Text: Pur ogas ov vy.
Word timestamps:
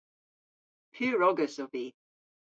Pur 0.93 1.19
ogas 1.29 1.55
ov 1.67 1.71
vy. 1.73 1.85